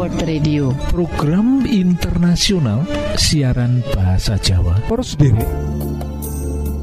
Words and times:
World 0.00 0.24
Radio. 0.24 0.72
Program 0.88 1.68
internasional 1.68 2.88
siaran 3.20 3.84
bahasa 3.92 4.40
Jawa. 4.40 4.80
Poros 4.88 5.12
sendiri 5.12 5.44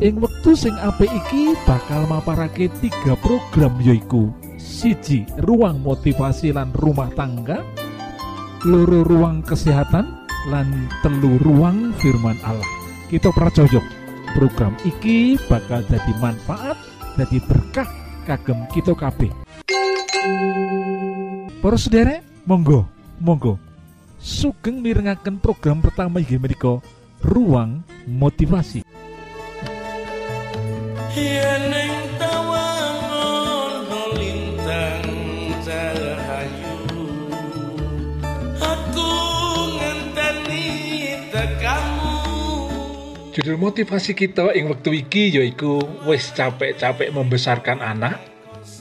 ing 0.06 0.22
wektu 0.22 0.54
sing 0.54 0.78
apik 0.78 1.10
iki 1.10 1.58
bakal 1.66 2.06
maparake 2.06 2.70
tiga 2.78 3.18
program 3.18 3.74
yoiku 3.82 4.30
siji 4.62 5.26
ruang 5.42 5.82
motivasi 5.82 6.54
lan 6.54 6.70
rumah 6.78 7.10
tangga. 7.18 7.66
Loro 8.70 9.02
ruang 9.02 9.42
kesehatan. 9.42 10.30
Lan 10.54 10.86
telu 11.02 11.42
ruang 11.42 11.98
firman 11.98 12.38
Allah. 12.46 12.70
Kita 13.10 13.34
pracojok 13.34 13.82
program 14.38 14.78
iki 14.86 15.42
bakal 15.50 15.82
jadi 15.90 16.14
manfaat 16.22 16.78
jadi 17.18 17.42
berkah 17.50 17.90
kagem 18.30 18.62
kita 18.70 18.94
kabeh. 18.94 19.34
Para 21.66 22.22
monggo 22.46 22.97
monggo. 23.22 23.60
Sugeng 24.18 24.82
mirengaken 24.82 25.38
program 25.38 25.84
pertama 25.84 26.18
inggih 26.18 26.42
menika 26.42 26.82
ruang 27.22 27.86
motivasi. 28.10 28.82
Yeneng 31.18 31.98
Judul 43.38 43.62
motivasi 43.62 44.18
kita 44.18 44.50
ing 44.58 44.66
waktu 44.66 45.06
iki 45.06 45.30
yaiku 45.30 45.78
wis 46.10 46.34
capek-capek 46.34 47.14
membesarkan 47.14 47.86
anak 47.86 48.18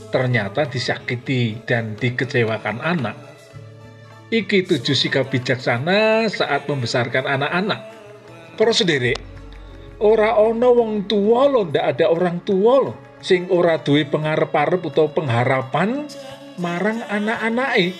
ternyata 0.08 0.64
disakiti 0.64 1.60
dan 1.68 1.92
dikecewakan 1.92 2.80
anak. 2.80 3.25
Iki 4.26 4.66
tujuh 4.66 4.98
sikap 4.98 5.30
bijaksana 5.30 6.26
saat 6.26 6.66
membesarkan 6.66 7.30
anak-anak. 7.30 7.78
Para 8.58 8.74
ora 10.02 10.34
ono 10.36 10.68
wong 10.74 11.06
tua 11.06 11.46
lo 11.46 11.64
ndak 11.64 11.96
ada 11.96 12.10
orang 12.10 12.42
tua 12.44 12.74
lo 12.90 12.92
sing 13.22 13.48
ora 13.48 13.80
duwe 13.80 14.04
pengarep-arep 14.04 14.82
utawa 14.82 15.08
pengharapan 15.14 16.10
marang 16.58 17.00
anak-anake. 17.06 17.94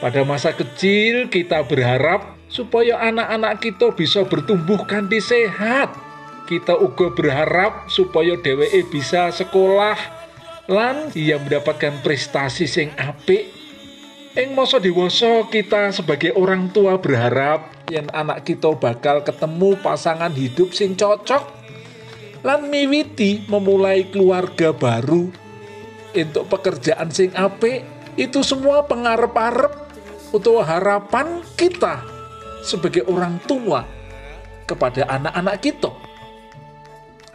Pada 0.00 0.24
masa 0.24 0.56
kecil 0.56 1.28
kita 1.28 1.62
berharap 1.68 2.34
supaya 2.50 2.98
anak-anak 3.06 3.60
kita 3.62 3.92
bisa 3.94 4.24
bertumbuh 4.24 4.82
kanthi 4.88 5.22
sehat. 5.22 5.92
Kita 6.50 6.74
uga 6.74 7.14
berharap 7.14 7.86
supaya 7.86 8.34
dheweke 8.34 8.90
bisa 8.90 9.30
sekolah 9.30 9.94
lan 10.66 11.14
ia 11.14 11.38
mendapatkan 11.38 12.02
prestasi 12.02 12.66
sing 12.66 12.90
apik. 12.98 13.59
Ing 14.30 14.54
masa 14.54 14.78
dewasa 14.78 15.42
kita 15.50 15.90
sebagai 15.90 16.30
orang 16.38 16.70
tua 16.70 16.94
berharap 17.02 17.66
yen 17.90 18.06
anak 18.14 18.46
kita 18.46 18.70
bakal 18.78 19.26
ketemu 19.26 19.74
pasangan 19.82 20.30
hidup 20.30 20.70
sing 20.70 20.94
cocok 20.94 21.42
lan 22.46 22.70
miwiti 22.70 23.42
memulai 23.50 24.06
keluarga 24.06 24.70
baru 24.70 25.34
untuk 26.14 26.46
pekerjaan 26.46 27.10
sing 27.10 27.34
apik 27.34 27.82
itu 28.14 28.46
semua 28.46 28.86
pengarep-arep 28.86 29.74
atau 30.30 30.62
harapan 30.62 31.42
kita 31.58 32.06
sebagai 32.62 33.02
orang 33.10 33.42
tua 33.50 33.82
kepada 34.62 35.10
anak-anak 35.10 35.58
kita. 35.58 35.90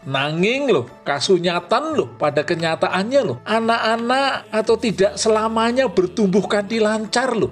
Nanging 0.05 0.69
loh, 0.69 0.85
kasunyatan 1.01 1.97
loh, 1.97 2.13
pada 2.21 2.45
kenyataannya 2.45 3.21
loh, 3.25 3.37
anak-anak 3.41 4.53
atau 4.53 4.77
tidak 4.77 5.17
selamanya 5.17 5.89
bertumbuh 5.89 6.45
kanti 6.45 6.77
lancar 6.77 7.33
loh. 7.33 7.49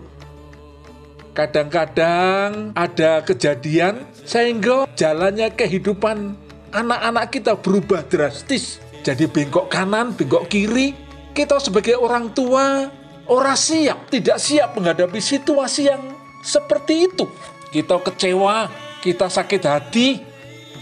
Kadang-kadang 1.33 2.77
ada 2.77 3.25
kejadian 3.25 4.05
sehingga 4.21 4.85
jalannya 4.93 5.49
kehidupan 5.49 6.37
anak-anak 6.69 7.33
kita 7.33 7.57
berubah 7.57 8.05
drastis. 8.05 8.77
Jadi 9.01 9.25
bengkok 9.25 9.65
kanan, 9.65 10.13
bengkok 10.13 10.45
kiri. 10.45 10.93
Kita 11.33 11.57
sebagai 11.57 11.97
orang 11.97 12.37
tua, 12.37 12.85
ora 13.25 13.57
siap, 13.57 14.13
tidak 14.13 14.37
siap 14.37 14.77
menghadapi 14.77 15.17
situasi 15.17 15.89
yang 15.89 16.13
seperti 16.45 17.09
itu. 17.09 17.25
Kita 17.73 17.97
kecewa, 17.97 18.69
kita 19.01 19.25
sakit 19.25 19.63
hati, 19.65 20.21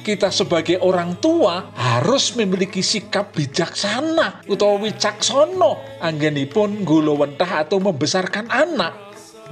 kita 0.02 0.34
sebagai 0.34 0.82
orang 0.82 1.22
tua 1.22 1.70
harus 1.78 2.34
memiliki 2.34 2.82
sikap 2.82 3.32
bijaksana 3.38 4.44
utawa 4.50 4.82
wicaksono 4.82 6.02
anggenipun 6.02 6.82
gulo 6.82 7.16
wentah 7.22 7.64
atau 7.64 7.78
membesarkan 7.78 8.50
anak. 8.50 8.94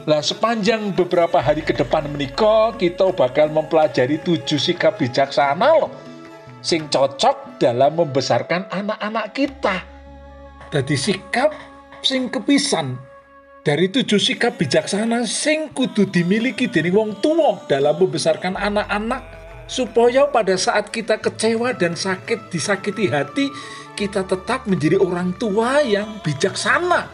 Lah 0.09 0.25
sepanjang 0.25 0.97
beberapa 0.97 1.37
hari 1.37 1.61
ke 1.61 1.77
depan 1.77 2.09
menikah 2.09 2.73
kita 2.75 3.13
bakal 3.13 3.53
mempelajari 3.53 4.17
tujuh 4.25 4.57
sikap 4.57 4.97
bijaksana 4.97 5.69
loh 5.77 5.91
sing 6.59 6.91
cocok 6.91 7.61
dalam 7.61 7.95
membesarkan 7.95 8.67
anak-anak 8.73 9.31
kita. 9.31 9.75
Jadi 10.69 10.95
sikap 10.97 11.53
sing 12.01 12.27
kepisan 12.27 12.97
dari 13.63 13.91
tujuh 13.91 14.19
sikap 14.19 14.55
bijaksana 14.55 15.27
sing 15.27 15.71
kudu 15.75 16.07
dimiliki 16.07 16.71
dening 16.71 16.95
wong 16.95 17.11
tua 17.19 17.59
dalam 17.67 17.95
membesarkan 17.99 18.55
anak-anak 18.55 19.38
supaya 19.69 20.25
pada 20.25 20.57
saat 20.57 20.89
kita 20.89 21.21
kecewa 21.21 21.77
dan 21.77 21.93
sakit 21.93 22.49
disakiti 22.49 23.05
hati 23.07 23.53
kita 23.93 24.25
tetap 24.25 24.65
menjadi 24.65 24.97
orang 24.97 25.31
tua 25.37 25.85
yang 25.85 26.17
bijaksana. 26.25 27.05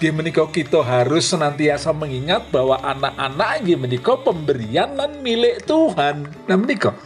Dia 0.00 0.16
menikah 0.16 0.48
kita 0.48 0.80
harus 0.80 1.28
senantiasa 1.28 1.92
mengingat 1.92 2.48
bahwa 2.48 2.80
anak-anak 2.80 3.68
yang 3.68 3.84
menikah 3.84 4.16
pemberian 4.16 4.96
dan 4.96 5.20
milik 5.20 5.60
Tuhan. 5.68 6.24
Nah 6.48 6.56
menikah 6.56 6.96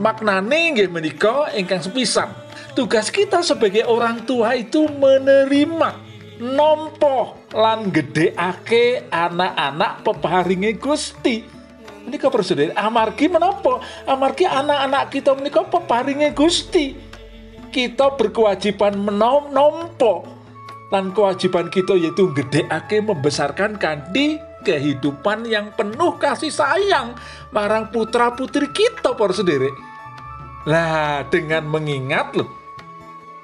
maknane 0.00 0.74
nggih 0.74 0.90
menika 0.90 1.52
ingkang 1.54 1.78
sepisan. 1.78 2.32
Tugas 2.72 3.12
kita 3.12 3.44
sebagai 3.44 3.86
orang 3.86 4.24
tua 4.24 4.56
itu 4.56 4.88
menerima 4.88 5.90
nompo 6.40 7.36
lan 7.52 7.92
gedheake 7.92 9.06
anak-anak 9.12 10.00
peparinge 10.02 10.74
Gusti. 10.80 11.59
Menika 12.10 12.26
presiden 12.26 12.74
amargi 12.74 13.30
menapa? 13.30 13.78
Amargi 14.02 14.42
anak-anak 14.42 15.14
kita 15.14 15.30
menika 15.38 15.62
peparinge 15.62 16.34
Gusti. 16.34 16.90
Kita 17.70 18.18
berkewajiban 18.18 18.98
menom 18.98 19.54
nompo 19.54 20.26
lan 20.90 21.14
kewajiban 21.14 21.70
kita 21.70 21.94
yaitu 21.94 22.34
gedheake 22.34 22.98
membesarkan 22.98 23.78
kanthi 23.78 24.42
kehidupan 24.66 25.46
yang 25.46 25.70
penuh 25.78 26.18
kasih 26.18 26.50
sayang 26.50 27.14
marang 27.54 27.94
putra 27.94 28.34
putri 28.34 28.66
kita 28.74 29.14
para 29.14 29.30
sendiri. 29.30 29.70
Lah 30.66 31.22
dengan 31.30 31.62
mengingat 31.70 32.34
loh 32.34 32.50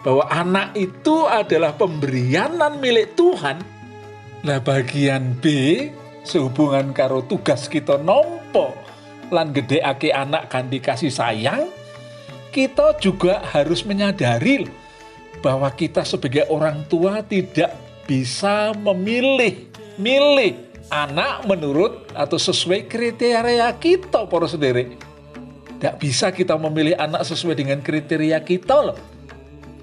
bahwa 0.03 0.27
anak 0.27 0.75
itu 0.75 1.23
adalah 1.31 1.71
pemberian 1.79 2.59
dan 2.59 2.83
milik 2.83 3.15
Tuhan. 3.15 3.63
Lah 4.43 4.59
bagian 4.59 5.39
B 5.39 5.47
sehubungan 6.27 6.91
karo 6.91 7.23
tugas 7.23 7.71
kita 7.71 8.03
nompo 8.03 8.46
lan 9.31 9.51
gedheake 9.51 10.15
anak 10.15 10.53
kan 10.53 10.71
dikasih 10.71 11.11
sayang, 11.11 11.69
kita 12.55 12.97
juga 13.03 13.43
harus 13.53 13.83
menyadari 13.85 14.71
bahwa 15.45 15.69
kita 15.75 16.03
sebagai 16.07 16.49
orang 16.49 16.87
tua 16.89 17.21
tidak 17.21 17.75
bisa 18.07 18.73
memilih 18.75 19.69
milih 20.01 20.55
anak 20.89 21.45
menurut 21.45 22.07
atau 22.15 22.39
sesuai 22.39 22.87
kriteria 22.87 23.69
kita 23.77 24.25
para 24.25 24.47
sendiri. 24.47 24.97
Tidak 25.77 25.97
bisa 26.01 26.33
kita 26.33 26.57
memilih 26.57 26.97
anak 26.97 27.29
sesuai 27.29 27.61
dengan 27.61 27.85
kriteria 27.85 28.41
kita 28.41 28.77
loh. 28.81 28.99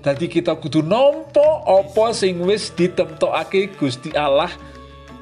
Jadi 0.04 0.28
kita 0.28 0.58
kudu 0.60 0.84
nompo 0.84 1.64
opo 1.64 2.12
sing 2.12 2.44
wis 2.44 2.74
ditemtokake 2.76 3.72
Gusti 3.80 4.12
Allah 4.12 4.52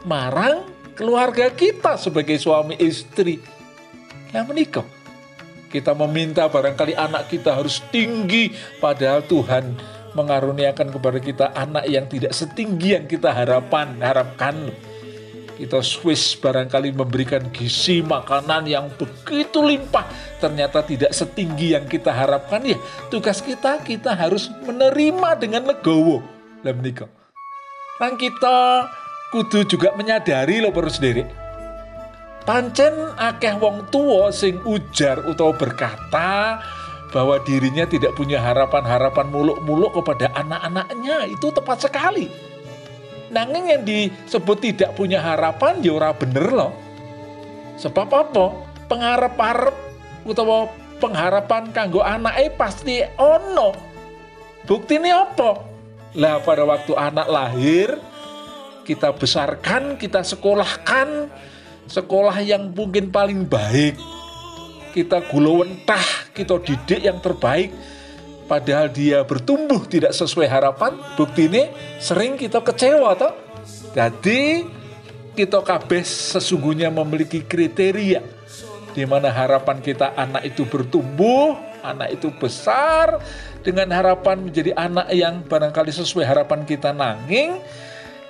marang 0.10 0.71
keluarga 0.96 1.50
kita 1.52 1.98
sebagai 1.98 2.38
suami 2.38 2.78
istri 2.80 3.42
yang 4.32 4.48
menikah. 4.48 4.86
Kita 5.72 5.96
meminta 5.96 6.52
barangkali 6.52 7.00
anak 7.00 7.32
kita 7.32 7.56
harus 7.56 7.80
tinggi 7.96 8.52
padahal 8.84 9.24
Tuhan 9.24 9.72
mengaruniakan 10.12 10.92
kepada 10.92 11.20
kita 11.24 11.46
anak 11.56 11.88
yang 11.88 12.12
tidak 12.12 12.36
setinggi 12.36 13.00
yang 13.00 13.08
kita 13.08 13.32
harapan 13.32 13.96
harapkan. 14.04 14.72
Kita 15.56 15.80
Swiss 15.86 16.34
barangkali 16.42 16.92
memberikan 16.92 17.54
gizi 17.54 18.02
makanan 18.02 18.66
yang 18.66 18.90
begitu 18.98 19.62
limpah 19.62 20.10
ternyata 20.42 20.82
tidak 20.82 21.14
setinggi 21.14 21.78
yang 21.78 21.86
kita 21.86 22.10
harapkan. 22.12 22.66
Ya 22.66 22.82
tugas 23.14 23.40
kita 23.40 23.80
kita 23.86 24.12
harus 24.18 24.50
menerima 24.66 25.38
dengan 25.38 25.70
legowo. 25.70 26.20
Lah 26.66 26.74
menikah. 26.74 27.08
Dan 28.02 28.18
kita 28.18 28.90
kudu 29.32 29.66
juga 29.66 29.96
menyadari 29.96 30.60
loh 30.60 30.76
perlu 30.76 30.92
sendiri 30.92 31.24
pancen 32.44 33.16
akeh 33.18 33.56
wong 33.58 33.88
tua 33.90 34.30
sing 34.30 34.60
ujar 34.68 35.24
utawa 35.26 35.56
berkata 35.56 36.60
bahwa 37.12 37.40
dirinya 37.44 37.84
tidak 37.84 38.16
punya 38.16 38.40
harapan-harapan 38.40 39.28
muluk-muluk 39.28 39.92
kepada 40.00 40.32
anak-anaknya 40.36 41.28
itu 41.28 41.48
tepat 41.52 41.88
sekali 41.88 42.52
Nanging 43.32 43.66
yang 43.72 43.84
disebut 43.88 44.60
tidak 44.60 44.92
punya 45.00 45.24
harapan 45.24 45.80
ya 45.80 46.12
bener 46.12 46.52
loh. 46.52 46.76
Sebab 47.80 48.12
apa? 48.12 48.52
Pengharap-harap 48.92 49.72
utawa 50.28 50.68
pengharapan 51.00 51.72
kanggo 51.72 52.04
anake 52.04 52.52
pasti 52.60 53.00
ono. 53.16 53.72
Buktine 54.68 55.16
apa? 55.16 55.64
Lah 56.20 56.44
pada 56.44 56.68
waktu 56.68 56.92
anak 56.92 57.28
lahir 57.32 57.96
kita 58.84 59.14
besarkan, 59.16 59.98
kita 59.98 60.26
sekolahkan 60.26 61.30
sekolah 61.88 62.38
yang 62.42 62.72
mungkin 62.72 63.12
paling 63.12 63.46
baik. 63.46 64.00
Kita 64.92 65.24
gulawentah, 65.32 66.34
kita 66.36 66.60
didik 66.60 67.02
yang 67.02 67.24
terbaik 67.24 67.72
padahal 68.52 68.92
dia 68.92 69.24
bertumbuh 69.24 69.88
tidak 69.88 70.12
sesuai 70.12 70.52
harapan, 70.52 71.00
bukti 71.16 71.48
ini 71.48 71.72
sering 72.04 72.36
kita 72.36 72.60
kecewa 72.60 73.16
toh. 73.16 73.32
Jadi 73.96 74.68
kita 75.32 75.64
kabeh 75.64 76.04
sesungguhnya 76.04 76.92
memiliki 76.92 77.40
kriteria 77.40 78.20
di 78.92 79.04
mana 79.08 79.32
harapan 79.32 79.80
kita 79.80 80.12
anak 80.20 80.44
itu 80.44 80.68
bertumbuh, 80.68 81.56
anak 81.80 82.20
itu 82.20 82.28
besar 82.36 83.24
dengan 83.64 83.88
harapan 83.96 84.44
menjadi 84.44 84.76
anak 84.76 85.08
yang 85.16 85.40
barangkali 85.48 85.92
sesuai 85.96 86.28
harapan 86.28 86.68
kita 86.68 86.92
nanging 86.92 87.64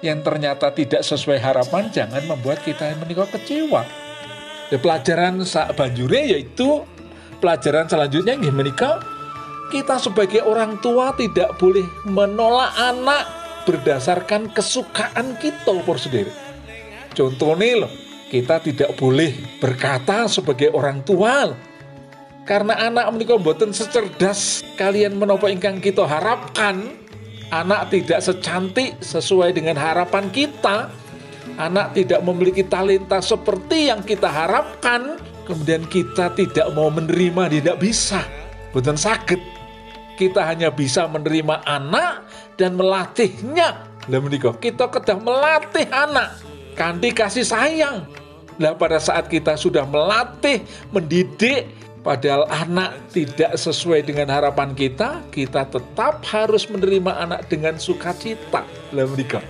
yang 0.01 0.25
ternyata 0.25 0.73
tidak 0.73 1.05
sesuai 1.05 1.37
harapan 1.37 1.89
jangan 1.93 2.21
membuat 2.25 2.61
kita 2.65 2.97
menikah 2.97 3.29
kecewa. 3.29 3.85
Ya, 4.73 4.77
pelajaran 4.81 5.45
saat 5.45 5.77
banjure 5.77 6.17
yaitu 6.17 6.81
pelajaran 7.37 7.85
selanjutnya 7.85 8.37
yang 8.37 8.55
menikah 8.55 9.01
kita 9.69 10.01
sebagai 10.01 10.43
orang 10.43 10.81
tua 10.83 11.15
tidak 11.15 11.55
boleh 11.61 11.85
menolak 12.03 12.75
anak 12.75 13.23
berdasarkan 13.63 14.51
kesukaan 14.51 15.37
kita 15.39 15.71
por 15.85 15.95
sendiri. 16.01 16.33
Contohnya 17.13 17.85
loh, 17.85 17.91
kita 18.31 18.63
tidak 18.63 18.95
boleh 18.95 19.35
berkata 19.59 20.25
sebagai 20.27 20.71
orang 20.71 21.03
tua 21.03 21.51
karena 22.47 22.73
anak 22.79 23.05
menikah 23.13 23.37
buatan 23.37 23.69
secerdas 23.75 24.65
kalian 24.79 25.19
menopo 25.19 25.45
ingkang 25.45 25.77
kita 25.77 26.07
harapkan 26.07 27.00
anak 27.51 27.91
tidak 27.91 28.23
secantik 28.23 28.97
sesuai 29.03 29.53
dengan 29.53 29.75
harapan 29.75 30.31
kita. 30.31 30.89
Anak 31.59 31.93
tidak 31.93 32.23
memiliki 32.23 32.63
talenta 32.65 33.19
seperti 33.19 33.91
yang 33.91 34.01
kita 34.01 34.25
harapkan. 34.31 35.19
Kemudian 35.45 35.83
kita 35.91 36.31
tidak 36.33 36.71
mau 36.73 36.87
menerima 36.87 37.51
tidak 37.51 37.77
bisa. 37.83 38.23
Bukan 38.71 38.95
sakit. 38.95 39.37
Kita 40.15 40.47
hanya 40.47 40.71
bisa 40.71 41.05
menerima 41.11 41.65
anak 41.67 42.23
dan 42.55 42.79
melatihnya. 42.79 43.83
Lah 44.09 44.19
menikah, 44.21 44.55
kita 44.57 44.87
kedah 44.89 45.19
melatih 45.19 45.85
anak. 45.91 46.39
Kanti 46.73 47.11
kasih 47.11 47.45
sayang. 47.45 48.07
Lah 48.61 48.77
pada 48.77 49.01
saat 49.01 49.27
kita 49.27 49.57
sudah 49.57 49.83
melatih, 49.83 50.63
mendidik, 50.93 51.67
padahal 52.01 52.49
anak 52.49 52.97
tidak 53.13 53.53
sesuai 53.57 54.05
dengan 54.05 54.29
harapan 54.29 54.73
kita, 54.73 55.21
kita 55.29 55.69
tetap 55.69 56.25
harus 56.25 56.65
menerima 56.67 57.29
anak 57.29 57.47
dengan 57.47 57.77
sukacita. 57.77 58.65
Lah 58.93 59.05
menikah. 59.07 59.45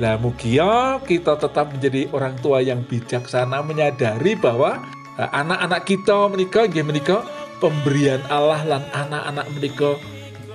Lah 0.00 0.16
mugia 0.16 0.96
kita 1.04 1.36
tetap 1.36 1.76
menjadi 1.76 2.08
orang 2.16 2.32
tua 2.40 2.64
yang 2.64 2.80
bijaksana 2.88 3.60
menyadari 3.60 4.32
bahwa 4.32 4.80
eh, 5.20 5.30
anak-anak 5.30 5.84
kita 5.84 6.18
menikah, 6.32 6.64
nggih 6.64 6.86
menikah 6.88 7.22
pemberian 7.60 8.24
Allah 8.32 8.64
lan 8.64 8.82
anak-anak 8.96 9.46
menika 9.52 9.90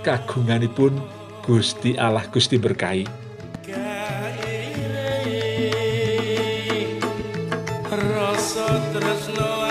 kagunganipun 0.02 0.98
Gusti 1.46 1.94
Allah 1.96 2.26
Gusti 2.34 2.58
berkahi. 2.58 3.06
Rasa 7.96 8.68
tresno 8.92 9.65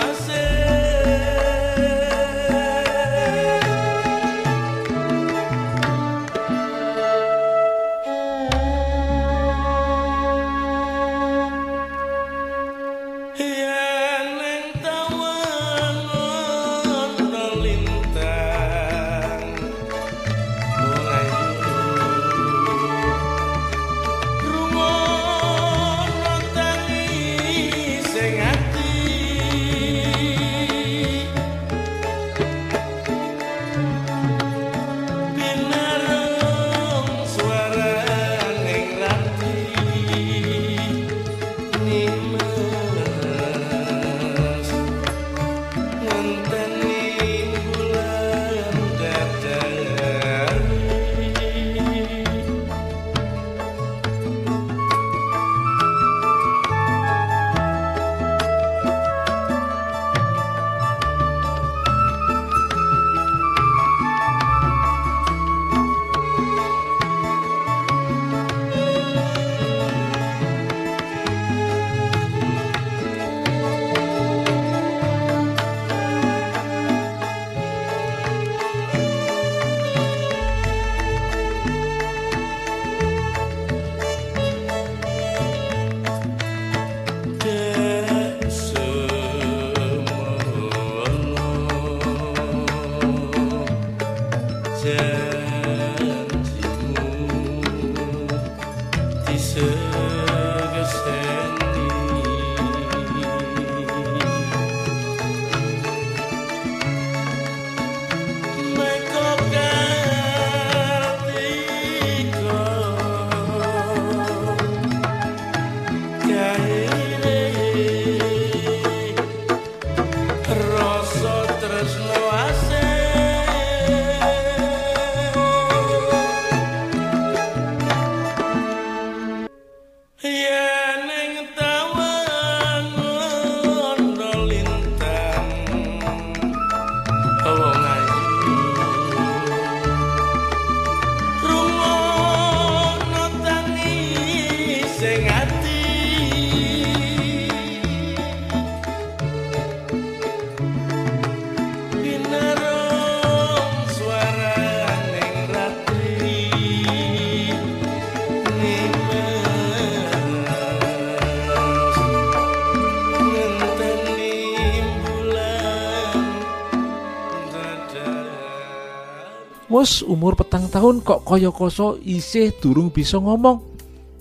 Umur 170.03 170.35
petang 170.35 170.67
tahun 170.67 170.99
kok 170.99 171.23
kaya 171.23 171.53
koso 171.53 171.95
isih 172.03 172.51
durung 172.57 172.91
bisa 172.91 173.21
ngomong. 173.21 173.75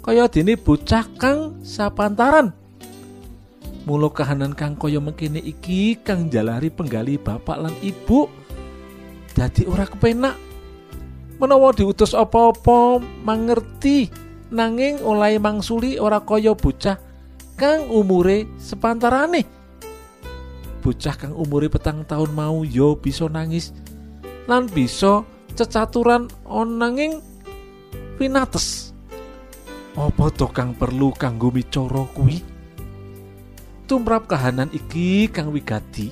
kaya 0.05 0.29
dene 0.29 0.61
bocah 0.61 1.09
kang 1.17 1.65
sapantaran. 1.65 2.53
Mula 3.89 4.13
kahanan 4.13 4.53
kang 4.53 4.77
kaya 4.77 5.01
mengkene 5.01 5.41
iki 5.41 5.97
kang 5.97 6.29
jalari 6.29 6.69
penggali 6.69 7.17
bapak 7.17 7.57
lan 7.57 7.75
ibu 7.81 8.29
dadi 9.33 9.65
ora 9.65 9.89
kepenak. 9.89 10.37
Menawa 11.41 11.73
diutus 11.73 12.13
apa-apa 12.13 13.01
mangerti. 13.25 14.13
Nanging 14.55 15.03
oleh 15.03 15.41
mangsuli 15.41 15.97
ora 15.97 16.21
kaya 16.21 16.53
bocah 16.53 17.01
kang 17.57 17.89
umure 17.89 18.45
sepantarane. 18.61 19.43
Bocah 20.85 21.17
kang 21.17 21.33
umure 21.33 21.73
petang 21.73 22.05
tahun 22.05 22.31
mau 22.37 22.61
yo 22.61 22.93
bisa 22.93 23.25
nangis 23.27 23.73
lan 24.45 24.69
bisa 24.69 25.25
cecaturan 25.55 26.27
onanging 26.45 27.23
pinates. 28.19 28.91
Apa 29.95 30.27
to 30.35 30.51
kang 30.51 30.75
perlu 30.75 31.15
kanggo 31.15 31.55
micara 31.55 32.03
kuwi? 32.11 32.43
Tumrap 33.87 34.27
kahanan 34.27 34.67
iki 34.75 35.31
kang 35.31 35.55
wigati. 35.55 36.11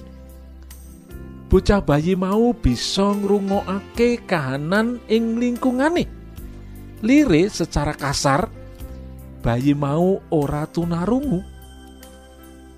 Bocah 1.51 1.83
bayi 1.85 2.15
mau 2.17 2.55
bisa 2.55 3.13
ngrungokake 3.13 4.25
kahanan 4.25 5.03
ing 5.11 5.37
lingkungane. 5.37 6.07
Lire 7.03 7.51
secara 7.51 7.93
kasar 7.93 8.47
bayi 9.43 9.75
mau 9.75 10.23
ora 10.31 10.65
tunarungu. 10.71 11.43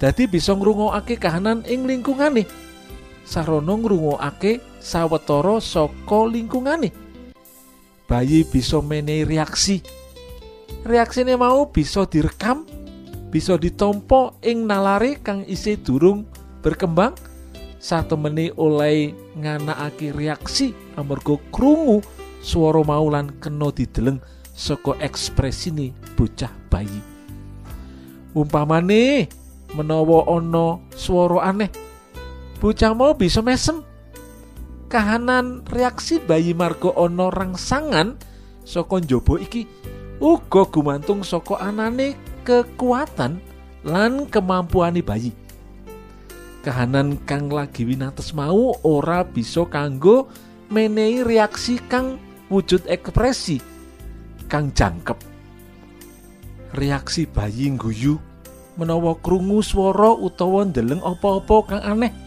Dadi 0.00 0.24
bisa 0.24 0.56
ngrungokake 0.56 1.20
kahanan 1.20 1.62
ing 1.68 1.84
lingkungane 1.84 2.48
sarana 3.24 3.74
ngrungokake 3.74 4.60
sawetara 4.78 5.58
saka 5.58 6.20
lingkungane. 6.28 6.92
Bayi 8.04 8.44
bisa 8.44 8.84
menehi 8.84 9.24
reaksi. 9.24 9.80
Reaksine 10.84 11.40
mau 11.40 11.72
bisa 11.72 12.04
direkam 12.04 12.68
bisa 13.34 13.58
ditompo 13.58 14.38
ing 14.46 14.68
nalare 14.70 15.18
kang 15.18 15.42
isih 15.48 15.80
durung 15.80 16.28
berkembang. 16.62 17.18
Satemene 17.84 18.48
oleh 18.56 19.12
nganakake 19.36 20.14
reaksi 20.16 20.72
amarga 20.96 21.36
krungu 21.52 22.00
swara 22.40 22.80
mau 22.80 23.12
lan 23.12 23.28
kena 23.44 23.68
dideleng 23.68 24.22
saka 24.56 24.96
ekspresine 25.04 25.92
bocah 26.16 26.48
bayi. 26.72 27.02
Umpamane 28.32 29.28
menawa 29.76 30.24
ana 30.32 30.80
swara 30.96 31.44
aneh 31.50 31.83
bocah 32.62 32.92
mau 32.94 33.12
bisa 33.14 33.42
mesem 33.42 33.82
kahanan 34.88 35.66
reaksi 35.68 36.22
bayi 36.22 36.54
marga 36.54 36.94
ana 36.94 37.26
rangsangan 37.32 38.14
saka 38.62 39.02
njaba 39.02 39.42
iki 39.42 39.66
uga 40.22 40.64
gumantung 40.70 41.26
saka 41.26 41.58
anane 41.58 42.14
kekuatan 42.46 43.42
lan 43.84 44.28
kemampuan 44.30 44.96
bayi. 45.04 45.32
Kahanan 46.64 47.20
kang 47.28 47.52
lagi 47.52 47.84
winates 47.84 48.32
mau 48.32 48.72
ora 48.80 49.20
bisa 49.20 49.68
kanggo 49.68 50.32
menehi 50.72 51.20
reaksi 51.20 51.76
kang 51.92 52.16
wujud 52.48 52.88
ekspresi 52.88 53.60
kang 54.48 54.72
jangkep. 54.72 55.20
Reaksi 56.72 57.28
bayi 57.28 57.68
guyu 57.76 58.16
menawa 58.80 59.12
krungu 59.20 59.60
swara 59.60 60.16
utawa 60.16 60.64
ndeleng 60.64 61.04
apa-apa 61.04 61.56
kang 61.68 61.82
aneh. 61.84 62.23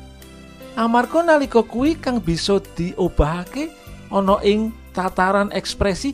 Amarga 0.78 1.26
nalika 1.26 1.66
kuwi 1.66 1.98
kang 1.98 2.22
bisa 2.22 2.62
diobahake 2.78 3.74
ana 4.14 4.38
ing 4.46 4.70
tataran 4.94 5.50
ekspresi 5.50 6.14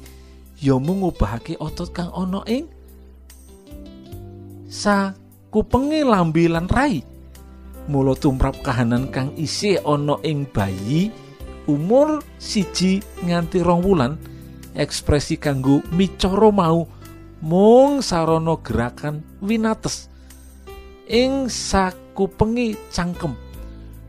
ya 0.55 0.79
mung 0.79 1.03
ngobahake 1.03 1.59
otot 1.59 1.91
kang 1.91 2.07
ana 2.15 2.39
ing 2.47 2.71
sakupenge 4.71 6.07
lambe 6.07 6.47
lan 6.47 6.71
rai. 6.71 7.03
Mula 7.91 8.15
tumrap 8.15 8.55
kahanan 8.63 9.11
kang 9.11 9.35
isih 9.35 9.83
ana 9.83 10.15
ing 10.23 10.47
bayi 10.47 11.11
umur 11.67 12.23
siji 12.39 13.03
nganti 13.19 13.59
rong 13.59 13.83
wulan 13.83 14.15
ekspresi 14.79 15.35
kanggo 15.35 15.83
micara 15.91 16.47
mau 16.55 16.87
mung 17.43 17.99
sarana 17.99 18.55
gerakan 18.63 19.27
winates. 19.43 20.07
Ing 21.11 21.51
sakupenge 21.51 22.79
cangkem 22.95 23.42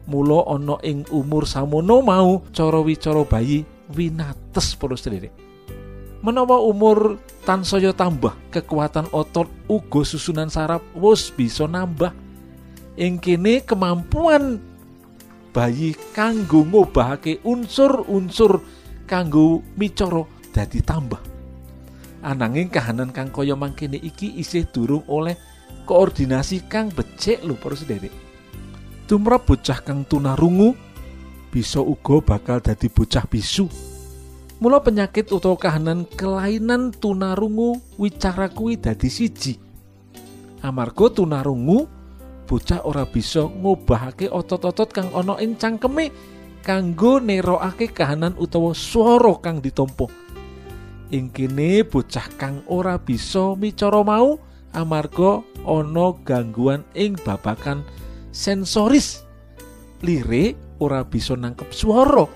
mula 0.05 0.45
ana 0.53 0.77
ing 0.85 1.09
umur 1.09 1.49
samono 1.49 2.05
mau 2.05 2.45
cara 2.53 2.81
wicara 2.85 3.25
bayi 3.25 3.65
winates 3.93 4.77
para 4.77 4.97
sedherek. 4.97 5.33
Menawa 6.25 6.57
umur 6.65 7.21
tansaya 7.45 7.93
tambah 7.93 8.33
kekuatan 8.49 9.13
otot 9.13 9.49
uga 9.69 10.01
susunan 10.09 10.49
saraf 10.49 10.81
wis 10.97 11.29
bisa 11.29 11.69
nambah. 11.69 12.17
Ing 12.97 13.21
kene 13.21 13.61
kemampuan 13.61 14.57
bayi 15.53 15.93
kanggo 16.17 16.65
ngobahake 16.65 17.45
unsur-unsur 17.45 18.65
kanggo 19.05 19.61
micara 19.77 20.25
dadi 20.57 20.81
tambah. 20.81 21.21
Ananging 22.25 22.73
kahanan 22.73 23.13
kang 23.13 23.29
kaya 23.29 23.53
mangkene 23.53 24.01
iki 24.01 24.41
isih 24.41 24.65
durung 24.73 25.05
oleh 25.13 25.37
koordinasi 25.85 26.65
kang 26.73 26.89
becik 26.89 27.45
lho 27.45 27.53
para 27.61 27.77
sederek 27.77 28.24
tumrap 29.05 29.45
bocah 29.45 29.81
kang 29.85 30.05
tunarungu 30.09 30.73
bisa 31.53 31.79
uga 31.79 32.19
bakal 32.25 32.59
dadi 32.59 32.91
bocah 32.91 33.25
bisu 33.29 33.69
Mula 34.63 34.81
penyakit 34.81 35.29
utawa 35.35 35.59
kahanan 35.59 36.07
kelainan 36.09 36.95
tunarungu 36.95 37.83
wicara 37.99 38.47
kuwi 38.49 38.79
dadi 38.79 39.11
siji. 39.11 39.59
Amarga 40.65 41.11
tunarungu 41.11 41.85
bocah 42.49 42.81
ora 42.87 43.05
bisa 43.05 43.45
ngobahake 43.45 44.31
otot-otot 44.33 44.89
kang 44.89 45.11
ana 45.13 45.37
ing 45.43 45.59
cangkeme 45.61 46.09
kanggo 46.65 47.21
nerokake 47.21 47.93
kahanan 47.93 48.33
utawa 48.41 48.73
swara 48.73 49.37
kang 49.43 49.59
ditampa. 49.59 50.09
Ing 51.13 51.29
kene 51.35 51.85
bocah 51.85 52.25
kang 52.41 52.63
ora 52.71 52.97
bisa 52.97 53.59
micara 53.59 54.01
mau 54.01 54.41
amarga 54.73 55.45
ana 55.67 56.07
gangguan 56.25 56.89
ing 56.97 57.21
babakan 57.21 57.85
sensoris. 58.35 59.23
Lire 60.03 60.59
ora 60.83 61.07
bisa 61.07 61.39
nangkep 61.39 61.71
swara 61.71 62.27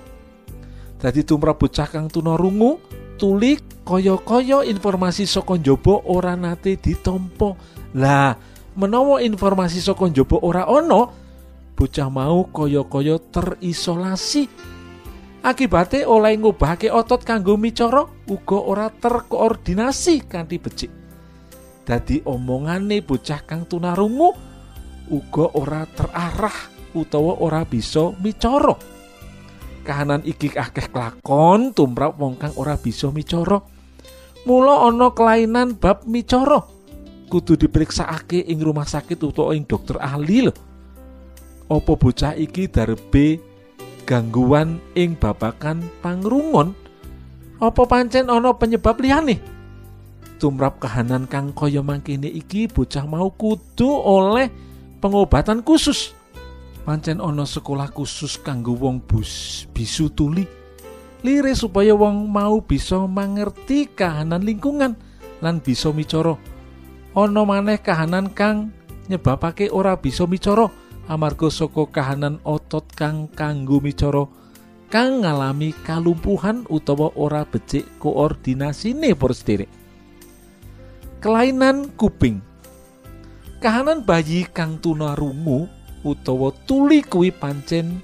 Dadi 0.99 1.23
tumrap 1.23 1.63
bocah 1.63 1.87
kang 1.87 2.11
tunarungu, 2.11 2.83
tuli 3.23 3.55
kaya-kaya 3.87 4.67
informasi 4.67 5.31
saka 5.31 5.55
njaba 5.55 6.03
ora 6.03 6.35
nate 6.35 6.75
ditampa. 6.75 7.55
Lah, 7.95 8.35
menawa 8.75 9.23
informasi 9.23 9.79
saka 9.79 10.11
njaba 10.11 10.43
ora 10.43 10.67
ana, 10.67 11.07
bocah 11.79 12.11
mau 12.11 12.51
kaya-kaya 12.51 13.23
terisolasi. 13.31 14.51
Akibate 15.39 16.03
oleh 16.03 16.35
ngubahake 16.35 16.91
otot 16.91 17.23
kanggo 17.23 17.55
micara 17.55 18.03
uga 18.27 18.59
ora 18.59 18.91
terkoordinasi 18.91 20.27
kanthi 20.27 20.59
becik. 20.59 20.91
Dadi 21.87 22.27
omongane 22.27 22.99
bocah 23.07 23.47
kang 23.47 23.71
tunarungu 23.71 24.35
uga 25.09 25.51
ora 25.57 25.83
terarah 25.89 26.59
utawa 26.93 27.41
ora 27.41 27.65
bisa 27.65 28.13
micara. 28.21 28.99
kahanan 29.89 30.21
iki 30.29 30.53
akeh 30.53 30.93
kelakon 30.93 31.73
tumrap 31.73 32.21
wong 32.21 32.37
kang 32.37 32.53
ora 32.61 32.77
bisa 32.77 33.09
micara. 33.09 33.57
Mula 34.45 34.85
ana 34.85 35.09
kelainan 35.17 35.81
bab 35.81 36.05
micara. 36.05 36.61
Kudu 37.33 37.57
diperiksakake 37.57 38.45
ing 38.53 38.61
rumah 38.61 38.85
sakit 38.85 39.17
utawa 39.25 39.57
ing 39.57 39.65
dokter 39.65 39.97
ahli 39.97 40.45
lho. 40.45 40.53
Apa 41.73 41.93
bocah 41.97 42.37
iki 42.37 42.69
darbe 42.69 43.41
gangguan 44.05 44.81
ing 44.97 45.17
babakan 45.17 45.85
pangrungon 46.01 46.73
apa 47.61 47.83
pancen 47.85 48.33
ana 48.33 48.57
penyebab 48.57 48.97
liyane? 49.03 49.37
Tumrap 50.39 50.79
kahanan 50.79 51.27
kang 51.27 51.51
kaya 51.53 51.83
mangkene 51.83 52.31
iki 52.31 52.71
bocah 52.71 53.05
mau 53.05 53.29
kudu 53.35 53.91
oleh 53.91 54.49
pengobatan 54.99 55.63
khusus. 55.65 56.15
Pancen 56.87 57.21
ana 57.21 57.45
sekolah 57.45 57.93
khusus 57.93 58.41
kanggo 58.41 58.77
wong 58.79 59.03
bus 59.05 59.65
bisu 59.77 60.09
tuli. 60.13 60.47
Lire 61.21 61.53
supaya 61.53 61.93
wong 61.99 62.31
mau 62.31 62.63
bisa 62.63 63.03
mangerti 63.05 63.91
kahanan 63.91 64.47
lingkungan 64.47 64.95
lan 65.43 65.59
bisa 65.59 65.91
micara. 65.91 66.39
Ana 67.13 67.43
maneh 67.43 67.83
kahanan 67.83 68.31
kang 68.31 68.71
nyebabake 69.11 69.69
ora 69.75 69.99
bisa 69.99 70.25
micara 70.25 70.71
amarga 71.11 71.51
saka 71.51 71.85
kahanan 71.91 72.39
otot 72.47 72.87
kang 72.95 73.27
kanggo 73.35 73.83
micara. 73.83 74.25
Kang 74.89 75.21
ngalami 75.21 75.77
kalumpuhan 75.85 76.65
utawa 76.73 77.13
ora 77.13 77.45
becik 77.45 77.85
koordinasine 78.01 79.13
por 79.13 79.37
sederek 79.37 79.69
kelainan 81.19 81.91
kuping 81.99 82.39
kahanan 83.59 84.07
bayi 84.07 84.47
kang 84.47 84.79
tunarungu 84.79 85.67
utawa 86.07 86.55
tuli 86.67 87.03
kuwi 87.03 87.35
pancen 87.35 87.99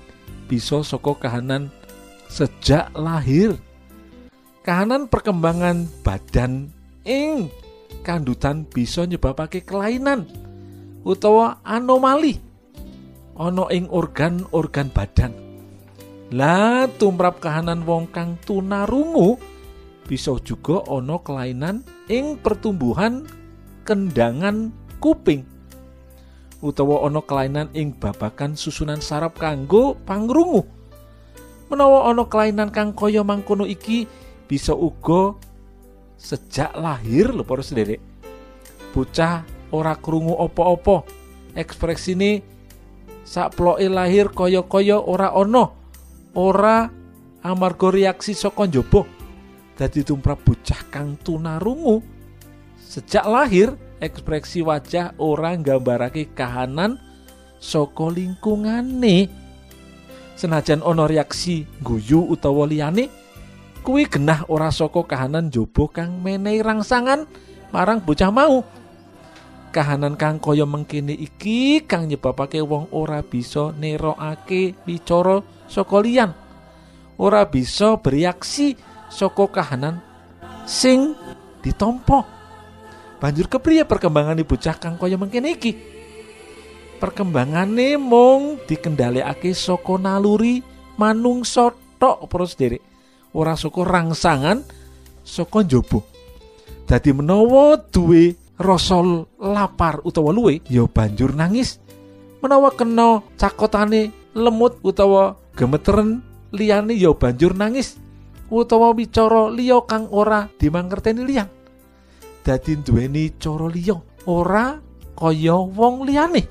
bisa 0.50 0.82
saka 0.82 1.14
kahanan 1.14 1.70
sejak 2.26 2.90
lahir. 2.98 3.54
Kahanan 4.64 5.06
perkembangan 5.06 5.86
badan 6.02 6.72
ing 7.04 7.52
kandutan 8.02 8.64
bisa 8.64 9.04
nyebabake 9.04 9.60
kelainan 9.60 10.24
utawa 11.04 11.60
anomali 11.62 12.40
ana 13.36 13.68
ing 13.70 13.86
organ-organ 13.92 14.88
badan. 14.90 15.32
Lah 16.32 16.88
tumrap 16.98 17.38
kahanan 17.38 17.84
wong 17.86 18.10
kang 18.10 18.40
tunarungu 18.42 19.36
bisa 20.08 20.34
juga 20.42 20.82
ana 20.88 21.20
kelainan 21.20 21.84
ing 22.08 22.40
pertumbuhan 22.40 23.28
kendangan 23.84 24.72
kuping 25.04 25.44
utawa 26.64 27.04
ana 27.04 27.20
kelainan 27.20 27.68
ing 27.76 27.92
babakan 27.92 28.56
susunan 28.56 29.04
saraf 29.04 29.36
kanggo 29.36 30.00
pangrungu. 30.08 30.64
Menawa 31.68 32.08
ana 32.08 32.24
kelainan 32.24 32.72
kang 32.72 32.96
kaya 32.96 33.20
mangkono 33.20 33.68
iki 33.68 34.08
bisa 34.48 34.72
uga 34.72 35.36
sejak 36.16 36.72
lahir 36.72 37.36
lho 37.36 37.44
para 37.44 37.60
sederek. 37.60 38.00
Bocah 38.96 39.44
ora 39.76 39.92
krungu 39.92 40.40
apa-apa. 40.40 41.04
Ekspresine 41.52 42.40
sakploke 43.28 43.84
lahir 43.84 44.32
kaya-kaya 44.32 44.96
ora 44.96 45.36
ana. 45.36 45.68
Ora 46.32 46.88
amarga 47.44 47.92
reaksi 47.92 48.32
saka 48.32 48.64
njaba. 48.64 49.04
Dadi 49.76 50.00
tumrap 50.00 50.40
bocah 50.48 50.80
kang 50.88 51.20
tunarungu 51.20 52.00
sejak 52.78 53.26
lahir 53.28 53.76
ekspresi 54.04 54.60
wajah 54.60 55.16
orang 55.16 55.64
nggambarake 55.64 56.36
kahanan 56.36 57.00
saka 57.56 58.12
lingkungane. 58.12 59.32
Senajan 60.36 60.84
ana 60.84 61.08
reaksi 61.08 61.64
guyu 61.80 62.26
utawa 62.28 62.68
liyane, 62.68 63.08
kuwi 63.80 64.04
genah 64.04 64.44
ora 64.52 64.68
saka 64.68 65.00
kahanan 65.08 65.48
njaba 65.48 65.88
kang 65.88 66.20
menehi 66.20 66.60
rangsangan 66.60 67.24
marang 67.72 68.04
bocah 68.04 68.28
mau. 68.28 68.60
Kahanan 69.72 70.14
kang 70.14 70.38
kaya 70.38 70.66
mengkene 70.68 71.16
iki 71.16 71.82
kang 71.82 72.06
nyebabake 72.06 72.62
wong 72.62 72.92
ora 72.94 73.24
bisa 73.26 73.74
nerokake 73.74 74.76
wicara 74.86 75.42
saka 75.66 75.98
liyan. 75.98 76.30
Ora 77.18 77.46
bisa 77.46 77.98
bereaksi 77.98 78.74
saka 79.06 79.46
kahanan 79.50 80.02
sing 80.66 81.14
ditampa. 81.62 82.33
Banjur 83.22 83.46
kepriye 83.48 83.86
perkembangan 83.86 84.42
bocah 84.44 84.76
kang 84.76 84.98
kaya 85.00 85.16
mengkene 85.16 85.56
iki? 85.56 85.72
Perkembangane 87.00 87.96
mung 88.00 88.60
dikendhalekake 88.64 89.52
saka 89.52 89.96
naluri 90.00 90.64
manungsa 90.96 91.72
tok 91.98 92.28
para 92.30 92.44
sederek. 92.46 92.82
Ora 93.34 93.58
saka 93.58 93.82
rangsangan 93.82 94.62
saka 95.26 95.66
njaba. 95.66 96.00
Dadi 96.84 97.10
menawa 97.16 97.80
duwe 97.80 98.36
rasa 98.60 99.00
lapar 99.40 100.04
utawa 100.04 100.30
luwe 100.30 100.60
ya 100.68 100.84
banjur 100.86 101.32
nangis. 101.34 101.80
Menawa 102.44 102.70
kena 102.76 103.24
cakotane 103.40 104.12
lemut 104.36 104.78
utawa 104.84 105.40
gemeteren 105.56 106.20
liyane 106.52 106.94
ya 106.94 107.10
banjur 107.16 107.56
nangis 107.56 107.96
utawa 108.52 108.92
wicara 108.92 109.48
liya 109.50 109.80
kang 109.88 110.06
ora 110.12 110.46
dimangerteni 110.60 111.24
liyan. 111.24 111.48
Dadi 112.44 112.76
duweni 112.76 113.32
cara 113.40 113.72
liya, 113.72 113.96
ora 114.28 114.76
kaya 115.16 115.56
wong 115.56 116.04
liyane. 116.04 116.44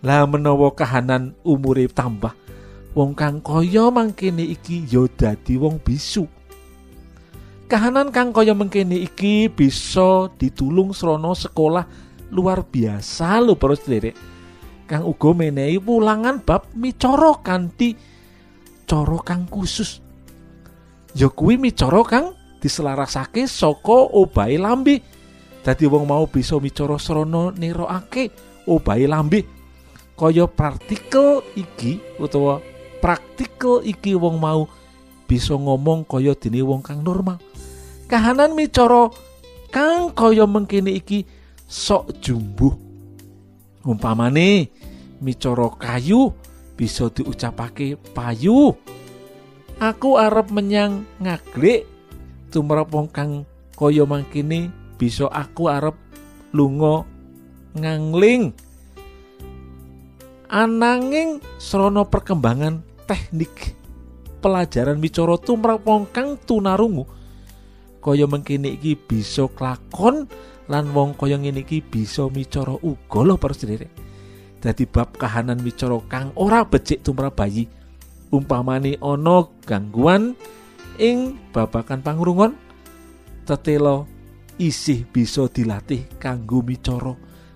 Lah 0.00 0.24
menawa 0.24 0.72
kahanan 0.72 1.36
umure 1.44 1.84
tambah, 1.92 2.32
wong 2.96 3.12
kang 3.12 3.44
kaya 3.44 3.92
mangkene 3.92 4.48
iki 4.48 4.88
ya 4.88 5.04
dadi 5.04 5.60
wong 5.60 5.76
bisu. 5.84 6.24
Kahanan 7.68 8.12
kang 8.12 8.32
kaya 8.32 8.56
mengkene 8.56 9.00
iki 9.04 9.52
bisa 9.52 10.32
ditulung 10.40 10.96
srana 10.96 11.36
sekolah 11.36 11.84
luar 12.32 12.64
biasa 12.64 13.44
lho 13.44 13.56
para 13.60 13.76
sederek. 13.76 14.16
Kang 14.84 15.04
uga 15.04 15.32
menehi 15.32 15.80
wulangan 15.80 16.44
bab 16.44 16.68
micara 16.76 17.32
kanthi 17.44 17.96
cara 18.88 19.20
kang 19.24 19.48
khusus. 19.48 20.00
Ya 21.16 21.32
kuwi 21.32 21.56
micara 21.56 22.04
kang 22.04 22.36
diselarasake 22.64 23.44
saka 23.44 24.08
obahe 24.16 24.56
lambe. 24.56 25.04
Dadi 25.60 25.84
wong 25.84 26.08
mau 26.08 26.24
bisa 26.24 26.56
micara 26.56 26.96
srana 26.96 27.52
nerokake 27.52 28.32
obahe 28.64 29.04
lambe. 29.04 29.44
Kaya 30.16 30.48
partikel 30.48 31.44
iki 31.52 32.00
utawa 32.16 32.64
praktikel 33.04 33.84
iki 33.84 34.16
wong 34.16 34.40
mau 34.40 34.64
bisa 35.28 35.52
ngomong 35.52 36.08
kaya 36.08 36.32
dene 36.32 36.64
wong 36.64 36.80
kang 36.80 37.04
normal. 37.04 37.36
Kahanan 38.08 38.56
micara 38.56 39.12
kang 39.68 40.16
kaya 40.16 40.48
mengkene 40.48 40.96
iki 40.96 41.28
sok 41.68 42.16
jumbuh. 42.24 42.72
Umpamane 43.84 44.72
micara 45.20 45.68
kayu 45.76 46.32
bisa 46.80 47.12
diucapake 47.12 48.00
payu. 48.16 48.72
Aku 49.82 50.16
arep 50.16 50.54
menyang 50.54 51.02
ngaglik 51.18 51.93
tumrap 52.54 52.94
wong 52.94 53.10
kang 53.10 53.42
kaya 53.74 54.06
mangkene 54.06 54.70
bisa 54.94 55.26
aku 55.26 55.66
arep 55.66 55.98
lunga 56.54 57.02
ngangling. 57.74 58.54
Ananging 60.46 61.42
srana 61.58 62.06
perkembangan 62.06 62.86
teknik 63.10 63.74
pelajaran 64.38 65.02
micara 65.02 65.34
tumrap 65.42 65.82
wong 65.82 66.06
kang 66.14 66.38
tunarungu 66.38 67.10
kaya 67.98 68.28
mengkene 68.30 68.76
iki 68.78 68.94
bisa 68.94 69.50
klakon 69.50 70.30
lan 70.70 70.92
wong 70.94 71.18
kaya 71.18 71.40
ngene 71.40 71.66
iki 71.66 71.82
bisa 71.82 72.30
micara 72.30 72.78
uga 72.78 73.20
lho 73.26 73.34
para 73.34 73.56
sederek. 73.56 73.90
Dadi 74.62 74.86
bab 74.86 75.18
kahanan 75.18 75.58
micara 75.58 75.98
kang 76.06 76.30
ora 76.38 76.62
becik 76.62 77.02
tumrap 77.02 77.34
bayi 77.34 77.66
umpamane 78.30 78.94
ana 79.02 79.48
gangguan 79.66 80.38
ing 80.98 81.38
babakan 81.52 82.00
pangrungon 82.00 82.54
tetelo 83.44 84.08
isih 84.56 85.04
bisa 85.10 85.50
dilatih 85.50 86.06
kanggo 86.16 86.64
micara. 86.64 87.14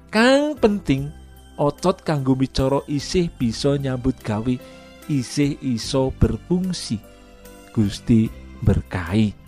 Kang 0.08 0.56
penting 0.56 1.12
otot 1.60 2.00
kanggo 2.04 2.38
micara 2.38 2.80
isih 2.88 3.28
bisa 3.34 3.76
nyambut 3.76 4.18
gawe 4.20 4.54
isih 5.08 5.56
iso 5.64 6.12
berfungsi. 6.14 7.00
Gusti 7.72 8.28
berkahi. 8.60 9.47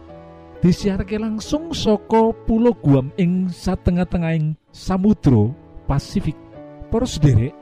disiarke 0.61 1.17
langsung 1.17 1.73
saka 1.73 2.29
Pulau 2.45 2.77
Guam 2.77 3.09
ing 3.17 3.49
satengah-tengahing 3.49 4.53
Samudra 4.69 5.49
Pasifik 5.89 6.37
para 6.93 7.09
sederek 7.09 7.57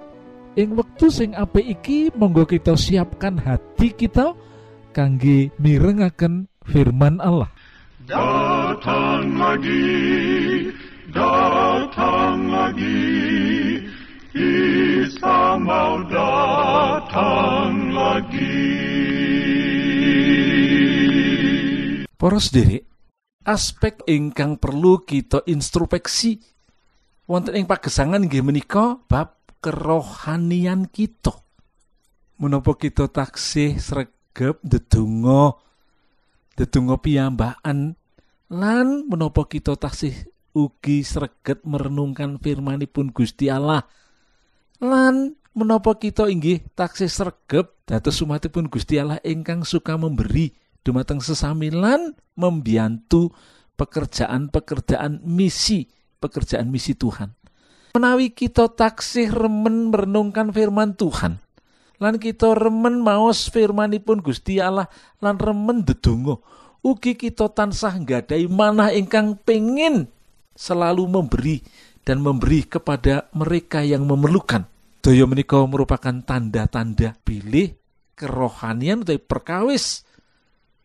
ing 0.59 0.75
wektu 0.75 1.07
sing 1.07 1.31
apik 1.31 1.63
iki 1.63 2.11
monggo 2.11 2.43
kita 2.43 2.75
siapkan 2.75 3.39
hati 3.39 3.95
kita 3.95 4.35
kangge 4.91 5.47
mirengaken 5.55 6.51
firman 6.67 7.23
Allah 7.23 7.47
Datang 8.09 9.37
lagi, 9.37 10.65
datang 11.13 12.49
lagi, 12.49 13.05
Isa 14.33 15.61
mau 15.61 16.01
datang 16.09 17.93
lagi. 17.93 18.65
Para 22.17 22.41
sederek, 22.41 22.88
aspek 23.49 23.97
ingkang 24.05 24.61
perlu 24.61 25.01
kita 25.01 25.41
introspeksi 25.49 26.37
wonten 27.25 27.57
ing 27.57 27.65
pagesangan 27.65 28.21
nggih 28.21 28.45
menika 28.45 29.01
bab 29.09 29.41
kerohanian 29.57 30.85
kita. 30.85 31.33
Menapa 32.37 32.77
kita 32.77 33.09
taksih 33.09 33.81
sregep 33.81 34.61
ndedonga 34.61 35.57
Dedonga 36.59 36.99
piyambakan 36.99 37.95
lan 38.51 38.87
menapa 39.07 39.47
kita 39.47 39.79
taksih 39.79 40.11
ugi 40.51 41.07
sreget 41.07 41.63
merenungkan 41.63 42.35
firmanipun 42.35 43.15
Gusti 43.15 43.47
Allah. 43.47 43.87
Lan 44.83 45.39
menapa 45.55 45.95
kita 45.95 46.27
inggih 46.27 46.67
taksih 46.75 47.07
sregep 47.07 47.87
dados 47.87 48.19
umatipun 48.19 48.67
Gusti 48.67 48.99
Allah 48.99 49.23
ingkang 49.23 49.63
suka 49.63 49.95
memberi 49.95 50.51
dumateng 50.83 51.19
sesami 51.23 51.69
lan 51.69 52.15
membiantu 52.35 53.31
pekerjaan-pekerjaan 53.75 55.23
misi, 55.23 55.87
pekerjaan 56.19 56.67
misi 56.67 56.95
Tuhan. 56.95 57.31
Menawi 57.95 58.31
kita 58.31 58.69
taksih 58.69 59.33
remen 59.33 59.89
merenungkan 59.89 60.53
firman 60.53 60.93
Tuhan, 60.93 61.41
lan 61.97 62.15
kita 62.21 62.53
remen 62.53 63.01
maos 63.01 63.49
firmanipun 63.49 64.21
Gusti 64.21 64.61
Allah 64.61 64.87
lan 65.19 65.35
remen 65.41 65.81
dedonga 65.83 66.37
ugi 66.83 67.15
kita 67.15 67.51
tansah 67.51 67.99
nggadai 67.99 68.47
manah 68.47 68.91
ingkang 68.95 69.35
pengin 69.43 70.07
selalu 70.55 71.07
memberi 71.07 71.59
dan 72.03 72.23
memberi 72.23 72.65
kepada 72.65 73.27
mereka 73.35 73.83
yang 73.83 74.07
memerlukan. 74.07 74.65
Daya 74.99 75.23
menika 75.23 75.63
merupakan 75.63 76.11
tanda-tanda 76.23 77.15
pilih 77.23 77.71
kerohanian 78.19 79.07
atau 79.07 79.15
perkawis 79.15 80.03